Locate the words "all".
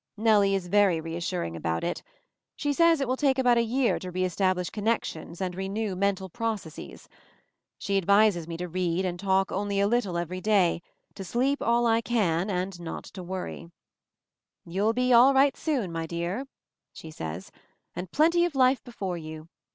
11.61-11.85, 15.13-15.35